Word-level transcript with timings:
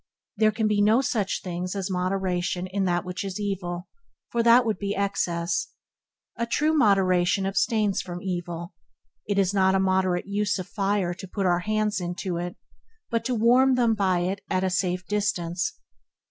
There 0.35 0.49
can 0.51 0.67
be 0.67 0.81
no 0.81 1.01
such 1.01 1.43
things 1.43 1.75
as 1.75 1.91
moderation 1.91 2.65
in 2.65 2.85
that 2.85 3.05
which 3.05 3.23
is 3.23 3.39
evil, 3.39 3.87
for 4.31 4.41
that 4.41 4.65
would 4.65 4.79
be 4.79 4.95
excess. 4.95 5.67
A 6.37 6.47
true 6.47 6.73
moderation 6.73 7.45
abstains 7.45 8.01
from 8.01 8.19
evil. 8.19 8.73
It 9.27 9.37
is 9.37 9.53
not 9.53 9.75
a 9.75 9.79
moderate 9.79 10.25
use 10.25 10.57
of 10.57 10.65
fire 10.67 11.13
to 11.13 11.27
put 11.27 11.45
our 11.45 11.59
hands 11.59 12.01
into 12.01 12.37
it, 12.37 12.55
but 13.11 13.23
to 13.25 13.35
warm 13.35 13.75
them 13.75 13.93
by 13.93 14.21
it 14.21 14.41
at 14.49 14.63
a 14.63 14.71
safe 14.71 15.05
distance. 15.05 15.77